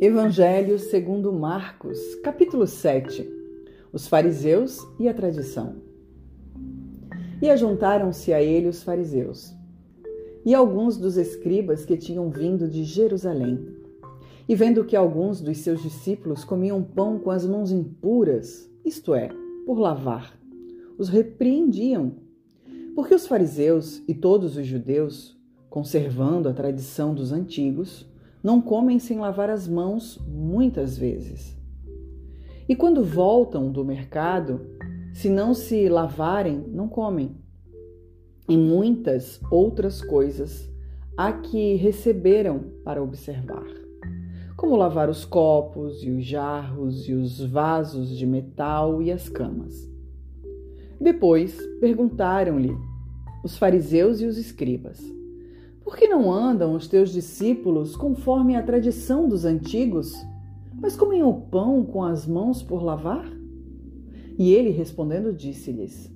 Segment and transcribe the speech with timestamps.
[0.00, 3.28] Evangelho segundo Marcos, capítulo 7.
[3.92, 5.82] Os fariseus e a tradição.
[7.42, 9.52] E ajuntaram-se a ele os fariseus
[10.46, 13.58] e alguns dos escribas que tinham vindo de Jerusalém.
[14.48, 19.30] E vendo que alguns dos seus discípulos comiam pão com as mãos impuras, isto é,
[19.66, 20.38] por lavar,
[20.96, 22.12] os repreendiam.
[22.94, 25.36] Porque os fariseus e todos os judeus,
[25.68, 28.07] conservando a tradição dos antigos,
[28.42, 31.56] não comem sem lavar as mãos muitas vezes.
[32.68, 34.60] E quando voltam do mercado,
[35.12, 37.36] se não se lavarem, não comem.
[38.48, 40.70] E muitas outras coisas
[41.16, 43.66] há que receberam para observar,
[44.56, 49.90] como lavar os copos e os jarros e os vasos de metal e as camas.
[51.00, 52.76] Depois perguntaram-lhe
[53.42, 55.00] os fariseus e os escribas:
[55.88, 60.12] por que não andam os teus discípulos conforme a tradição dos antigos,
[60.78, 63.24] mas comem o pão com as mãos por lavar?
[64.38, 66.12] E ele respondendo disse-lhes: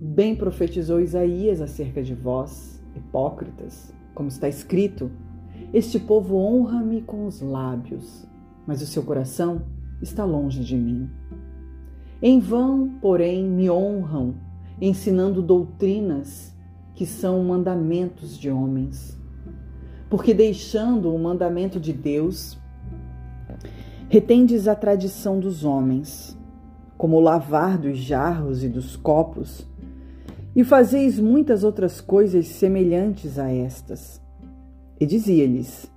[0.00, 5.10] Bem profetizou Isaías acerca de vós, hipócritas, como está escrito:
[5.74, 8.24] Este povo honra-me com os lábios,
[8.64, 9.62] mas o seu coração
[10.00, 11.10] está longe de mim.
[12.22, 14.36] Em vão, porém, me honram,
[14.80, 16.54] ensinando doutrinas
[17.00, 19.18] que são mandamentos de homens.
[20.10, 22.58] Porque deixando o mandamento de Deus,
[24.10, 26.38] retendes a tradição dos homens,
[26.98, 29.66] como o lavar dos jarros e dos copos,
[30.54, 34.20] e fazeis muitas outras coisas semelhantes a estas.
[35.00, 35.90] E dizia-lhes: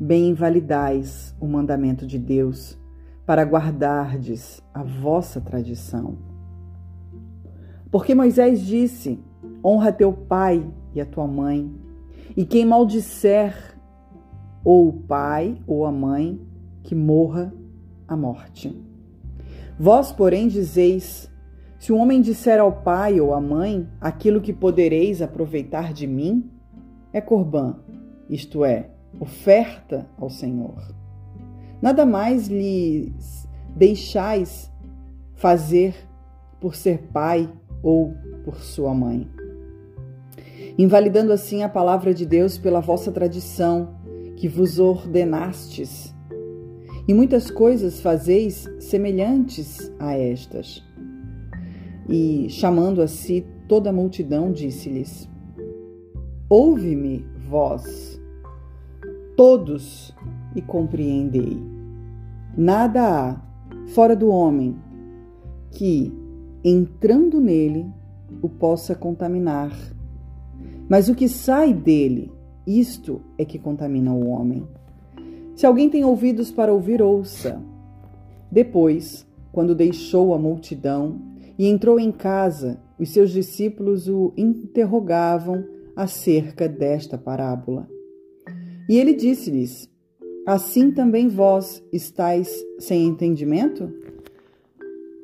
[0.00, 2.76] Bem invalidais o mandamento de Deus,
[3.24, 6.18] para guardardes a vossa tradição.
[7.88, 9.29] Porque Moisés disse:
[9.64, 11.70] Honra teu pai e a tua mãe.
[12.36, 13.54] E quem maldisser
[14.64, 16.40] ou o pai ou a mãe,
[16.82, 17.52] que morra
[18.06, 18.76] a morte.
[19.78, 21.30] Vós, porém, dizeis:
[21.78, 26.50] se o homem disser ao pai ou à mãe aquilo que podereis aproveitar de mim,
[27.12, 27.76] é corbã,
[28.28, 30.94] isto é, oferta ao Senhor.
[31.80, 34.70] Nada mais lhes deixais
[35.34, 35.94] fazer
[36.60, 37.50] por ser pai
[37.82, 39.26] ou por sua mãe
[40.82, 43.96] invalidando assim a palavra de Deus pela vossa tradição,
[44.36, 46.14] que vos ordenastes.
[47.06, 50.82] E muitas coisas fazeis semelhantes a estas.
[52.08, 55.28] E, chamando a si toda a multidão, disse-lhes:
[56.48, 58.18] Ouve-me, vós,
[59.36, 60.16] todos,
[60.56, 61.58] e compreendei.
[62.56, 63.40] Nada há,
[63.88, 64.76] fora do homem,
[65.72, 66.10] que,
[66.64, 67.86] entrando nele,
[68.40, 69.72] o possa contaminar
[70.90, 72.32] mas o que sai dele,
[72.66, 74.66] isto é que contamina o homem.
[75.54, 77.62] Se alguém tem ouvidos para ouvir, ouça.
[78.50, 81.20] Depois, quando deixou a multidão
[81.56, 85.64] e entrou em casa, os seus discípulos o interrogavam
[85.94, 87.88] acerca desta parábola.
[88.88, 89.88] E ele disse-lhes:
[90.44, 93.92] Assim também vós estáis sem entendimento?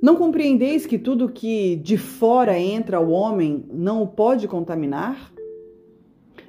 [0.01, 5.35] Não compreendeis que tudo que de fora entra ao homem não o pode contaminar?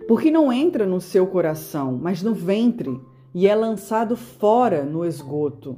[0.07, 2.99] Porque não entra no seu coração, mas no ventre,
[3.33, 5.77] e é lançado fora no esgoto,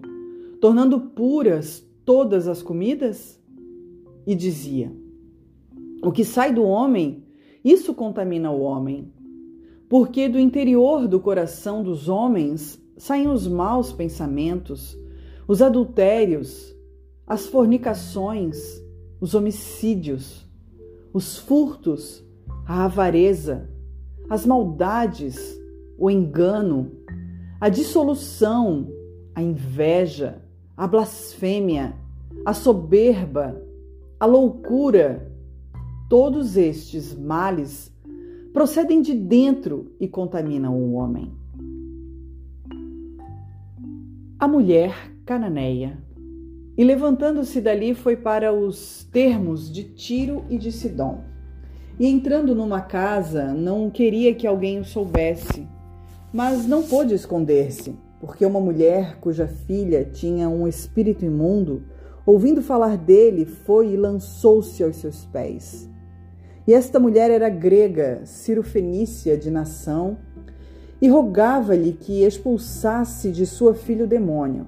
[0.62, 3.40] tornando puras todas as comidas?
[4.26, 4.92] E dizia:
[6.04, 7.26] O que sai do homem,
[7.64, 9.12] isso contamina o homem,
[9.90, 14.96] porque do interior do coração dos homens saem os maus pensamentos,
[15.48, 16.76] os adultérios,
[17.26, 18.80] as fornicações,
[19.20, 20.48] os homicídios,
[21.12, 22.24] os furtos,
[22.66, 23.70] a avareza,
[24.30, 25.60] as maldades,
[25.98, 26.92] o engano,
[27.60, 28.88] a dissolução,
[29.34, 30.42] a inveja,
[30.78, 31.96] a blasfêmia,
[32.46, 33.62] a soberba,
[34.20, 35.32] a loucura,
[36.10, 37.92] todos estes males
[38.54, 41.32] procedem de dentro e contaminam o homem.
[44.40, 45.98] A mulher cananeia.
[46.78, 51.22] E levantando-se dali foi para os termos de Tiro e de Sidom.
[52.00, 55.68] E entrando numa casa, não queria que alguém o soubesse,
[56.32, 61.84] mas não pôde esconder-se, porque uma mulher cuja filha tinha um espírito imundo,
[62.26, 65.90] ouvindo falar dele, foi e lançou-se aos seus pés.
[66.66, 70.18] E esta mulher era grega, cirofenícia de nação,
[71.02, 74.68] e rogava-lhe que expulsasse de sua filha o demônio.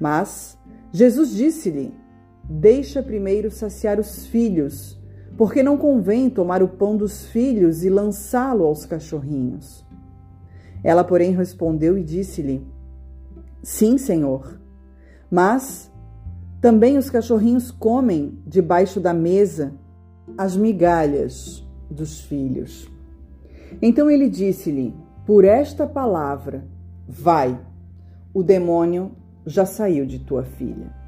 [0.00, 0.58] Mas
[0.92, 1.94] Jesus disse-lhe:
[2.42, 4.99] Deixa primeiro saciar os filhos
[5.40, 9.82] porque não convém tomar o pão dos filhos e lançá-lo aos cachorrinhos.
[10.84, 12.62] Ela, porém, respondeu e disse-lhe:
[13.62, 14.60] Sim, Senhor.
[15.30, 15.90] Mas
[16.60, 19.72] também os cachorrinhos comem debaixo da mesa
[20.36, 22.86] as migalhas dos filhos.
[23.80, 24.94] Então ele disse-lhe:
[25.24, 26.66] Por esta palavra,
[27.08, 27.58] vai,
[28.34, 29.12] o demônio
[29.46, 30.99] já saiu de tua filha.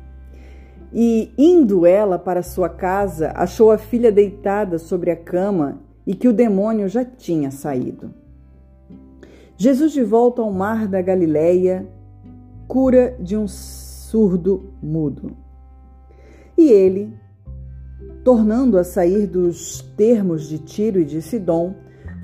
[0.92, 6.28] E, indo ela para sua casa, achou a filha deitada sobre a cama e que
[6.28, 8.12] o demônio já tinha saído.
[9.56, 11.86] Jesus, de volta ao mar da Galileia,
[12.66, 15.36] cura de um surdo mudo.
[16.58, 17.14] E ele,
[18.24, 21.74] tornando a sair dos termos de Tiro e de Sidom,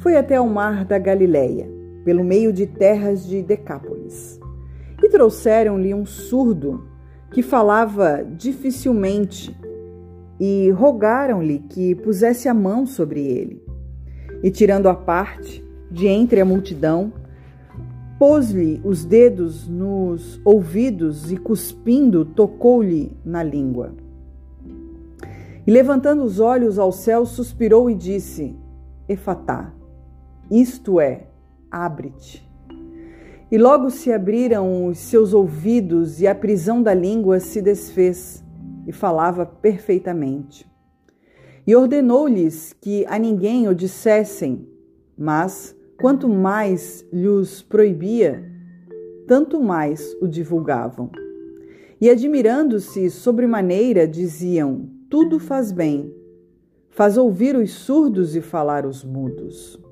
[0.00, 1.69] foi até o mar da Galileia,
[2.05, 4.38] pelo meio de terras de Decápolis.
[5.03, 6.88] E trouxeram-lhe um surdo
[7.31, 9.57] que falava dificilmente
[10.41, 13.63] e rogaram-lhe que pusesse a mão sobre ele.
[14.43, 17.13] E tirando a parte de entre a multidão,
[18.19, 23.95] pôs-lhe os dedos nos ouvidos e, cuspindo, tocou-lhe na língua.
[25.67, 28.57] E levantando os olhos ao céu, suspirou e disse:
[29.09, 29.73] Efatá,
[30.51, 31.27] isto é,
[31.71, 32.48] abre-te.
[33.50, 38.45] E logo se abriram os seus ouvidos e a prisão da língua se desfez
[38.87, 40.71] e falava perfeitamente.
[41.67, 44.69] E ordenou-lhes que a ninguém o dissessem,
[45.17, 48.45] mas quanto mais lhes proibia,
[49.27, 51.11] tanto mais o divulgavam.
[51.99, 56.15] E admirando-se sobremaneira, diziam: Tudo faz bem,
[56.91, 59.88] faz ouvir os surdos e falar os mudos.